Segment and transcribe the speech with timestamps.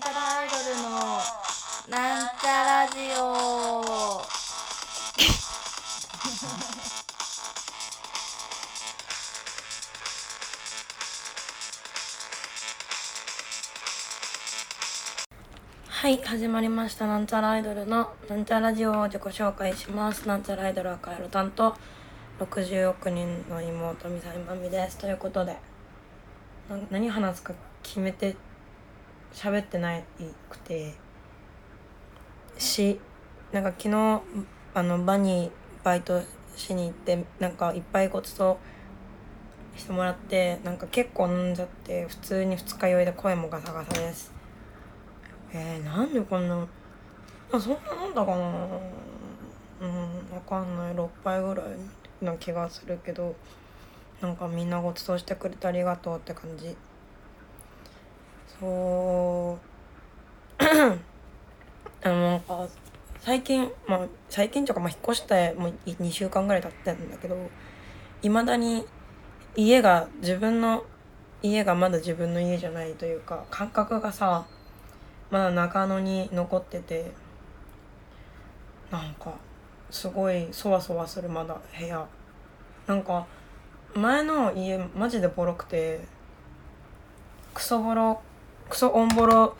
[0.00, 0.90] なんちゃらアイドルの
[1.90, 4.22] なんちゃラジオ。
[15.86, 17.06] はい始まりました。
[17.06, 20.26] なんちゃらアイドルのなんちゃラジオを自己紹介します。
[20.26, 21.76] なんちゃらアイドル赤色担当。
[22.38, 24.96] 60億人の妹みさいまみです。
[24.96, 25.58] ということで
[26.70, 27.52] な何話すか
[27.82, 28.34] 決めて
[29.32, 30.04] 喋ってない
[30.48, 30.94] くて
[32.58, 33.00] し
[33.52, 34.20] なんか昨日
[34.74, 35.50] あの場に
[35.82, 36.22] バイト
[36.56, 38.58] しに行ってなんかいっぱいごちそ
[39.76, 44.32] うしてもらってなんか結構飲んじゃって普通に二日酔いで声もガサガサです。
[45.52, 46.66] えー、なんでこんな
[47.52, 48.66] あそんな飲んだかな？
[49.80, 50.94] うんわかんない。
[50.94, 51.66] 6杯ぐらい
[52.24, 53.34] な気がするけど
[54.20, 56.76] なんかみんなごちそうしてくれてありがとうって感じ。
[58.60, 59.58] そ
[60.60, 60.62] う
[62.02, 62.68] あのなんか
[63.20, 67.36] 最近まあ最近とかまあ引っ越してもう2週間ぐらい経ってんだけど
[68.22, 68.84] いまだに
[69.56, 70.84] 家が自分の
[71.42, 74.46] 家がまだ自分の家じゃないというか感覚がさ
[75.30, 77.12] まだ中野に残ってて
[78.90, 79.34] なんか
[79.90, 82.06] すごいそわそわするまだ部屋。
[82.86, 83.26] なんか
[83.94, 86.00] 前の家マジでボロくて
[87.54, 88.20] クソボロ
[88.70, 89.56] クソオンボロ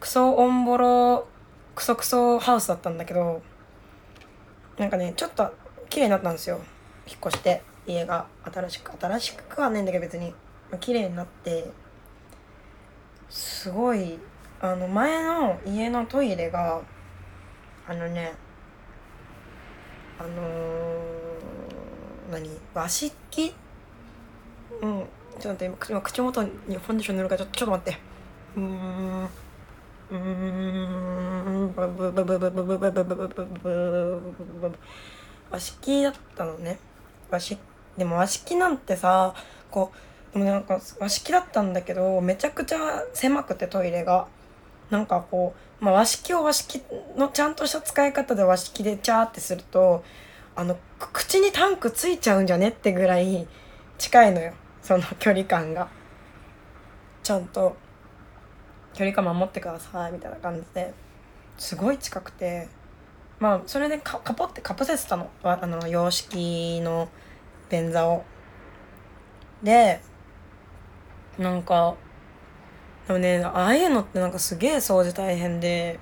[0.00, 1.28] クソオンボロ
[1.76, 3.40] クソクソハウスだったんだけど
[4.76, 5.54] なんかねちょっと
[5.88, 6.60] 綺麗になったんですよ。
[7.06, 8.26] 引っ越して家が。
[8.52, 10.34] 新しく新しくはないんだけど別に。
[10.80, 11.70] 綺麗になって
[13.28, 14.18] すごい
[14.60, 16.80] あの前の家のトイレが
[17.86, 18.32] あのね
[20.18, 22.50] あのー、何？
[22.74, 23.54] 和式？
[24.80, 25.04] うん。
[25.38, 28.11] ちょっと待って今口元にファンデーション塗るからちょちょっと待って。
[28.56, 29.28] うん。
[35.50, 36.78] 和式だったのね。
[37.30, 37.58] 和式。
[37.96, 39.34] でも和式なんてさ
[39.70, 39.92] こ
[40.34, 42.78] うでもなんか和式だったんだけどめちゃくちゃ
[43.12, 44.26] 狭くてトイレが。
[44.90, 46.82] なんかこう、まあ、和式を和式
[47.16, 50.04] のちゃんとした使い方で和式でチャーってすると
[50.54, 53.48] あの口にタンクついちゃうんじゃねってぐらい
[53.96, 54.52] 近いのよ。
[54.82, 55.88] その距離感が。
[57.22, 57.76] ちゃんと。
[58.94, 60.92] 距離感守ってくださいみたいな感じで
[61.58, 62.68] すごい近くて
[63.38, 67.08] まあそれでかカポってかぶせてたのあの洋式の
[67.70, 68.24] 便座を。
[69.62, 70.00] で
[71.38, 71.94] なんか
[73.06, 75.98] でもねああいうのってなんかすげえ掃除大変で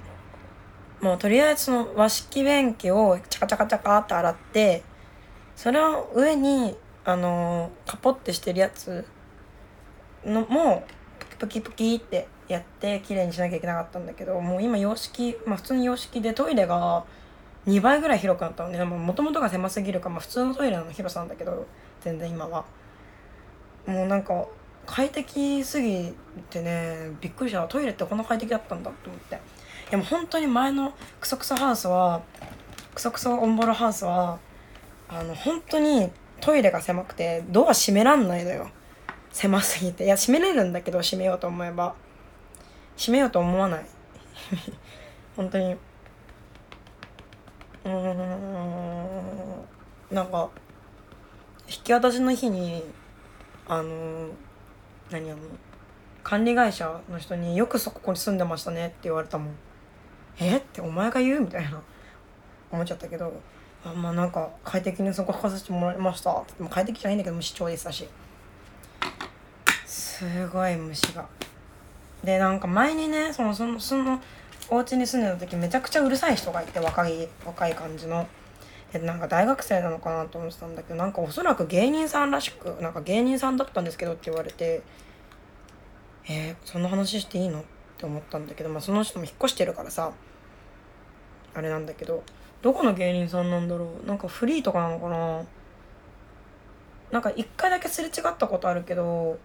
[1.00, 4.82] もうとりあえずその和式便器をチャカチャカチャカって洗って
[5.56, 9.06] それを上にあのカポってしてるやつ
[10.24, 10.84] のも
[11.38, 17.04] プキプキってやって綺麗にしなきゃいけなかったんだけどもう今洋式まあ普通に洋式でトイレが
[17.66, 18.82] 2倍ぐらい広くなったのね。
[18.84, 21.66] もともとが狭すぎるか、まあ、普通のトイレの広さなんだけど
[22.00, 22.64] 全然今は。
[23.86, 24.46] もうなんか
[24.86, 26.12] 快適すぎ
[26.48, 27.62] てねびっくりした。
[27.68, 29.34] トイレってこんな快適だったんだと思って。
[29.34, 29.38] い
[29.90, 32.22] やも本当に前のクソクソハウスは
[32.94, 34.38] クソクソオンボロハウスは
[35.08, 38.70] あの本当にトイレが狭くてドア閉めらんないのよ。
[39.32, 40.04] 狭すぎて。
[40.04, 41.94] いや閉めれるんだけど閉めようと思えば。
[43.00, 43.86] 閉めようと思わない。
[45.34, 45.74] 本当に。
[47.86, 48.16] うん。
[50.10, 50.50] なんか
[51.66, 52.84] 引き渡しの日に
[53.66, 54.28] あの
[55.10, 55.40] 何あの
[56.22, 59.54] 管理会社の人に「よくそこに住んでましたね」って言われたもん
[60.38, 60.58] 「え？
[60.58, 61.80] っ?」てお前が言うみたいな。
[62.70, 63.32] 思っちゃったけど。
[63.82, 66.32] あまあなんか快適にそこ書かせてもらいました。
[66.32, 68.06] って快適じゃないんだけど虫超でしたし。
[69.86, 71.26] すごい虫が。
[72.24, 74.20] でなんか前にねそのそのその
[74.68, 78.26] お家に住んでた時めちゃくちゃうるさい人がいて若い若い感じの。
[78.92, 84.82] でなんか大学生なのかなと思ってたんだけどなんかおそらく芸人さんらしくなんか芸人さんだったんですけどって言われて
[86.28, 87.62] えー、そんな話していいのっ
[87.96, 90.10] て思ったんだけどまあその人も引っ越してるからさ
[91.54, 92.24] あれなんだけど
[92.62, 94.06] どこの芸人さんなんだろう？
[94.08, 95.42] なんかフリーとかなのかな？
[97.12, 99.38] なんか一回だけすれ違ったことあるけど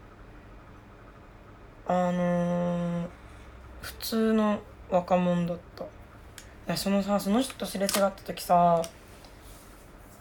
[1.88, 3.08] あのー、
[3.82, 4.60] 普通の
[4.90, 5.84] 若者だった。
[5.84, 5.88] い
[6.68, 8.82] やそのさその人とすれ違った時さ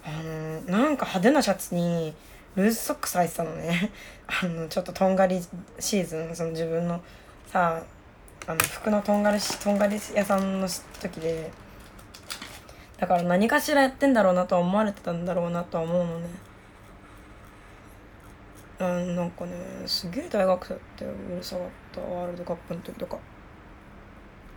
[0.04, 2.14] あのー、なんか派手なシャツに
[2.54, 3.90] ルーズソックス履いてたのね。
[4.42, 5.40] あのちょっととんがり
[5.78, 7.00] シーズンその自分の
[7.46, 7.82] さ
[8.46, 10.68] あの服のとんがりとんがり屋さんの
[11.00, 11.50] 時で。
[12.98, 16.28] だから何かしらやってんだろうなとは思われてたんだろうなとは思うのね。
[18.80, 19.52] うんなんかね
[19.86, 23.18] すげえ大学生ってうるさかったワールドカップの時とか。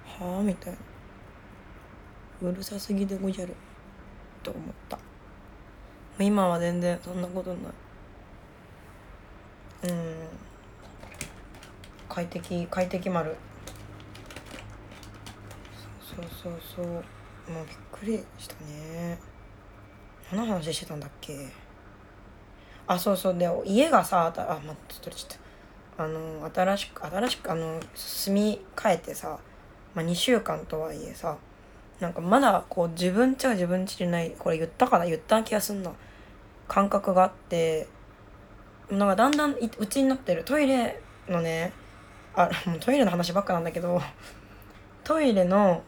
[0.06, 0.74] はあみたい
[2.42, 2.50] な。
[2.50, 3.54] うるさすぎでごじゃる
[4.42, 4.98] と思った。
[6.20, 7.70] 今は全然そんなことな
[9.88, 9.92] い。
[9.92, 10.16] うん。
[12.10, 13.36] 快適快適丸。
[16.02, 16.86] そうそうそう。
[16.86, 19.20] もうびっくりしたね。
[20.32, 21.67] 何の話してたんだっけ？
[22.88, 23.38] あそうそう。
[23.38, 25.38] で家がさあまちょっとちょっ
[25.98, 29.40] とあの新しく新しくあの住み替えてさ、
[29.94, 31.38] まあ、2週間とはいえさ
[32.00, 35.92] なんかまだこう自分ちは自分ちじゃないこれ言ったかな言った気がすんな
[36.68, 37.88] 感覚があって
[38.92, 40.44] なんかだんだんうちになってる。
[40.44, 41.74] トイレのね
[42.36, 44.02] あもうトイレの話ばっかなんだけど
[45.04, 45.82] トイレの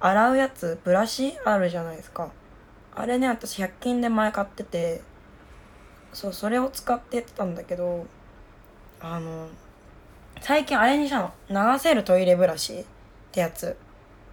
[0.00, 2.30] 洗うやつブラシあるじゃないですか。
[2.94, 5.02] あれね私100均で前買ってて
[6.12, 8.06] そうそれを使ってたんだけど
[9.00, 9.48] あの
[10.40, 11.32] 最近あれにしたの。
[11.50, 12.84] 流せるトイレブラシっ
[13.32, 13.76] てやつ。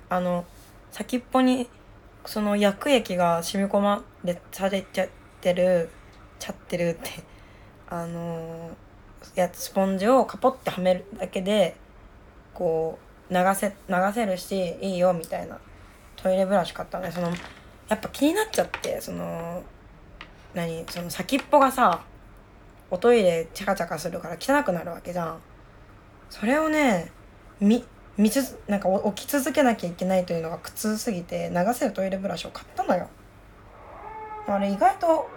[0.10, 0.46] あの
[0.92, 1.68] 先っぽに
[2.26, 5.10] その薬液が染み込まれされちゃっ
[5.42, 5.90] てる
[6.40, 7.24] ちゃってるって
[7.90, 8.70] あの
[9.36, 11.76] やスポンジをカポッてはめるだけで
[12.54, 13.00] こ
[13.30, 15.60] う流せ流せるしいいよみたいな
[16.16, 17.12] トイレブラシ買ったね。
[17.12, 17.30] その
[17.88, 19.62] やっぱ気になっちゃってその
[20.56, 22.02] 何その先っぽがさ
[22.90, 25.38] おトイレチャカチャカするから汚くなるわけじゃん。
[26.30, 27.12] それをね
[27.60, 27.84] み
[28.18, 33.10] 見つなんか置き続けなきゃいけないというのが苦痛すぎて流せるトイレブラシを買ったのよ。
[34.48, 35.30] あれ意外と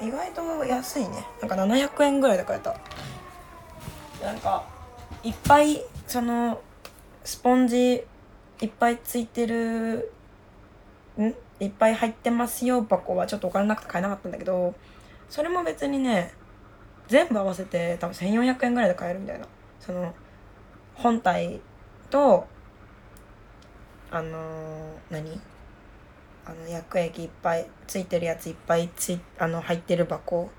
[0.00, 1.26] 意外と安いね。
[1.40, 2.74] なんか700円ぐらいで買えた。
[4.24, 4.64] なんか
[5.22, 6.60] いっぱいその
[7.24, 8.04] スポンジ
[8.60, 10.12] いっぱいついてる
[11.18, 14.74] んいっぱい入ってますよ箱はちょっとお金なくて買えなかったんだけど
[15.28, 16.32] それも別にね
[17.08, 19.46] 全部合わせて多分1400円ぐらいで買えるみたいな
[19.80, 20.14] その
[20.94, 21.60] 本体
[22.10, 22.46] と
[24.10, 25.40] あのー、何？
[26.46, 30.50] あの薬液いっぱいついてるやついっぱいついあの入ってる箱。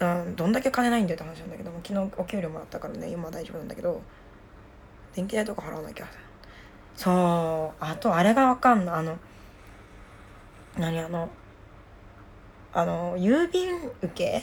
[0.00, 4.02] うんどんだけ金ないんだよって話なんだけども昨日お給料もらったからね今は大丈夫なんだけど
[5.14, 6.06] 電気代とか払わなきゃ。
[6.96, 8.94] そうあとあれがわかんない。
[8.96, 9.18] あの
[10.78, 11.28] 何あの
[12.72, 14.42] あの郵便受け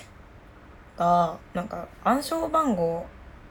[0.97, 3.05] がなんか暗証番号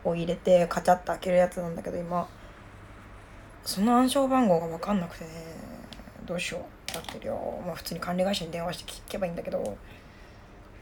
[0.04, 2.26] を入れてカチャッと開けるやつなんだけど今。
[3.62, 5.30] その暗証番号が分かんなくてね。
[6.24, 6.94] どうしよう。
[6.94, 9.76] なってるよまあ普通に管理会社に電話して聞けばいいんだけど。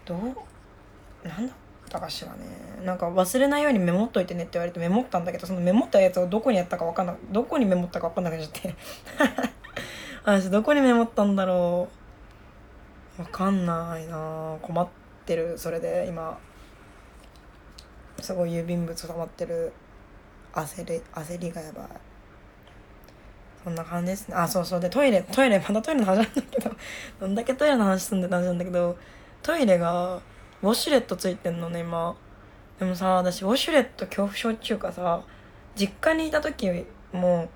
[0.05, 1.53] どうなんだ
[1.89, 2.39] ったかしらね。
[2.85, 8.75] なんか忘れないようにメモっといてねって言われてメモったんだけどそのメモったやつをどこにやったか分かんないどこにメモったか分かんなくなっちゃって。
[10.25, 11.89] 私どこにメモったんだろ
[13.19, 13.23] う。
[13.23, 14.07] 分かんない。
[14.07, 14.89] な困っ
[15.27, 16.39] てるそれで今。
[18.21, 19.73] すごい郵便物溜まってる。
[20.53, 21.87] 焦り焦りがやばい。
[23.65, 24.37] そんな感じですね。
[24.37, 24.81] あそうそう。
[24.81, 26.71] でトイレトイレまたトイレの話なんだけど。
[27.21, 28.97] どんだけトイレの話すんで話なんだけど。
[29.43, 30.21] トイレが
[30.63, 32.17] ウォシュレットついてんのね今
[32.79, 35.23] でもさ私ウォシュレット恐怖症っていうかさ
[35.77, 36.69] 実家にいた時
[37.13, 37.49] も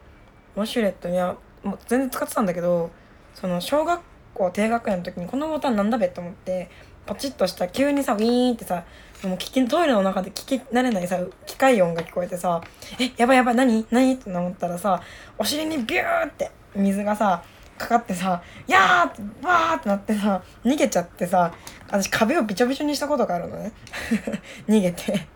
[0.57, 2.91] ウォシュレットいやもう全然使ってたんだけど
[3.35, 4.01] その小学
[4.35, 6.71] 校低学年の時にこのボタンなんだべと思って
[7.07, 8.85] パチッとした急にさウィーンってさ
[9.25, 12.61] もう聞きトイレの中で聞き慣れないさ機械音が聞こえてさ
[12.99, 13.87] 「えやばいやばい何？
[13.91, 15.01] 何?」って思ったらさ
[15.39, 17.43] お尻にビューって水がさ
[17.79, 21.53] かかってさ「やー!」ってバーってなってさ逃げちゃってさ
[21.93, 23.73] 私壁をびちょびちょにしたことがあるのね。
[24.67, 25.27] 逃げて。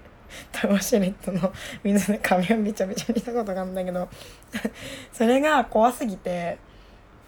[0.65, 1.53] ウォシュレットの
[1.85, 4.09] 水で壁をびちょびちょにしたことがあるんだけど。
[5.13, 6.59] それが怖すぎて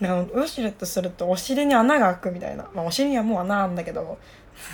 [0.01, 4.19] なんかウォシュレットするとお尻に穴が開くみたいな、まあ、お尻にはもう穴あんだけど。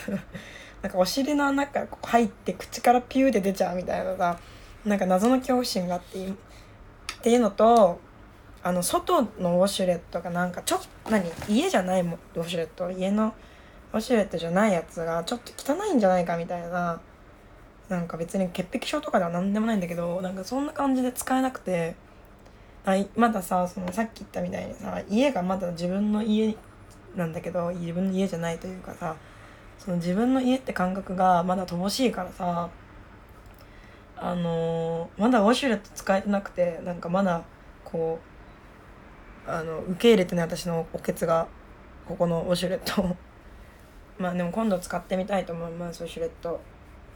[0.83, 4.39] なんかお尻の穴からこう入って口からピューで出ちゃうみたいなさ。
[4.85, 6.31] なんか謎の恐怖心があってっ
[7.23, 7.99] ていうのと
[8.63, 11.25] あの外のウォシュレットがなんかちょっと何？
[11.49, 12.91] 家じゃないもウォシュレット。
[12.91, 13.35] 家の
[13.95, 17.01] ウォシュレットじゃないやつがちょっと汚いんじゃないかみたいな
[17.89, 21.95] なんか別に潔癖症とかでは何でもないんだけどなんかそんな感じで使えなくて
[22.85, 26.57] あまださそのさっき言ったみたいにさ家がまだ自分の家
[27.15, 29.15] なんだけど自分の家じゃないというかさ
[29.79, 32.69] その自分の家って感覚がまだ乏しいからさ
[34.17, 37.45] あのー、まだウォシュレット使えてなくてなんかまだ
[37.85, 38.19] こ
[39.47, 41.47] うあの受け入れてね私のおけつが
[42.09, 43.17] ここのウォシュレット
[44.19, 46.61] まあでも今度使ってみたいと思いますウォシュレット。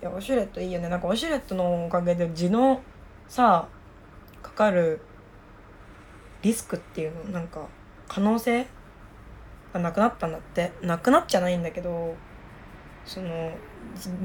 [0.00, 0.88] いやウォシュレットいいよね。
[0.88, 2.80] なんかウォシュレットのおかげで地の
[3.28, 3.68] さ
[4.42, 5.00] かかる
[6.42, 7.66] リスクっていうのなんか
[8.06, 8.66] 可能性
[9.72, 10.72] がなくなったんだって。
[10.82, 12.14] なくなっちゃないんだけど
[13.04, 13.52] その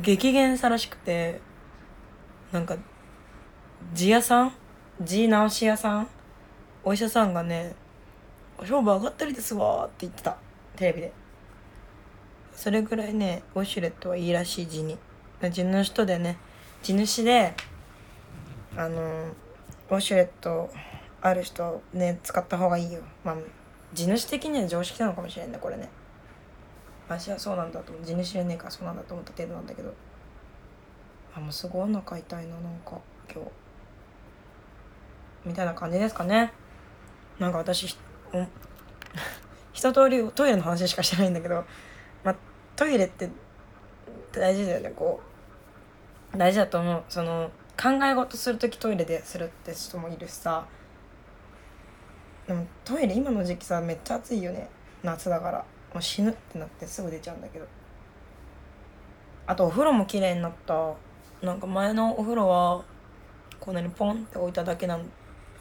[0.01, 1.41] 激減したらしくて
[2.51, 2.75] なんか
[3.93, 4.53] 地屋さん
[5.01, 6.07] G 直し屋さん
[6.83, 7.75] お医者さんがね
[8.59, 10.37] 「勝負上がったりですわ」って言ってた。
[10.75, 11.22] テレビで。
[12.55, 14.97] それぐらいねウォシュレットはいいらしい地に。
[15.51, 16.37] 地の人でね
[16.81, 17.53] 地主で
[18.77, 19.01] あの
[19.89, 20.69] ウォシュレット
[21.21, 23.01] ある人ね使った方がいいよ。
[23.23, 23.35] まあ
[23.93, 25.89] 地主的には常識なのかもしれんねこれね。
[27.07, 29.93] 私はそうなんだと地主じゃねえからそうなんだと思った程度なんだけど。
[31.35, 32.99] あもうすごいお腹痛いななんか
[33.33, 33.51] 今日。
[35.45, 36.53] みたいな感じですかね。
[37.39, 37.97] なんか私
[39.73, 41.65] 一通りトイレの話しかしてないんだけど、
[42.75, 43.29] トイレって
[44.31, 45.21] 大事だよねこ
[46.33, 46.37] う。
[46.37, 47.03] 大事だと思う。
[47.09, 47.51] その
[47.81, 50.65] 考え事する時トイレでするって人もいるしさ。
[52.47, 54.69] でもトイレ今の時期さめっちゃ暑いよね。
[55.03, 55.65] 夏だから。
[55.93, 57.67] もう死ぬってなってすぐ出ちゃうんだけど。
[59.45, 60.93] あとお風呂も綺麗になった。
[61.43, 62.83] なんか前のお風呂は
[63.59, 65.05] こんなにポンって置いただけなん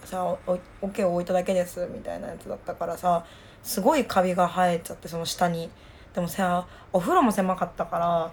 [0.05, 3.25] さお桶を置いただけですみたいなやつだったからさ
[3.63, 5.71] すごいカビが生えちゃってその下に。
[6.15, 8.33] でもさお風呂も狭かったから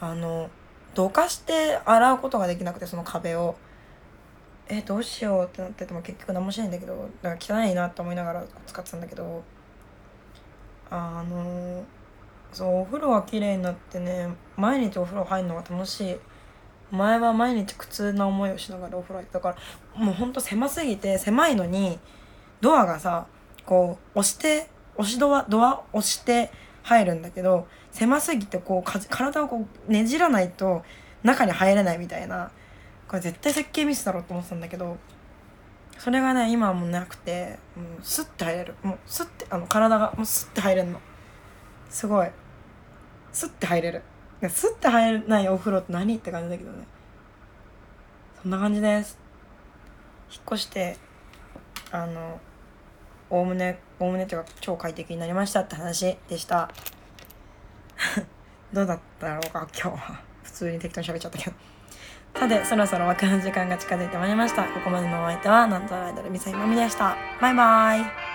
[0.00, 0.50] あの
[0.94, 3.56] どかして洗うことができなくてその壁を。
[4.70, 9.42] えどうしようってなってても結局何もしないんだけどだから汚いなと思いながら使ってたんだけど
[10.90, 11.82] あの
[12.52, 16.16] そうお風呂が綺麗になってね毎日お風呂入るのが楽しい。
[16.90, 19.56] 前は毎日苦痛な思いをしながらお風呂入ってたか
[19.94, 21.98] らもうほんと狭すぎて狭いのに
[22.60, 23.26] ドアがさ
[23.66, 26.50] こう押して押しドアドア押して
[26.88, 30.82] 入るんだけど狭すぎてこう体をこうねじらないと
[31.22, 32.50] 中に入れないみたいな。
[33.06, 34.98] これ絶対設計ミスだろうと思ってたんだけど
[35.96, 38.74] それがね今はもうなくてもうスッて入れる。
[38.82, 41.00] もうスッてあの体がもうスッて入れるの。
[41.90, 42.30] すごい。
[43.32, 44.02] スッて入れる。
[44.48, 46.86] スッて入れないお風呂って何って感じだけどね。
[48.42, 49.18] そんな感じです。
[50.30, 50.96] 引っ越して
[51.90, 52.38] あの
[53.30, 56.70] おおむねおおむねというか超快適になりましたって話でした。
[58.72, 60.20] どうだったろうか今日は。
[60.42, 61.56] 普通に適当に喋っちゃったけど。
[62.34, 64.64] さてそろそろ枠の時間が近づいてまいりました。
[64.64, 67.16] ここまでのお相手はなんとアイドルみさひまみでした。
[67.40, 68.27] バイバーイ。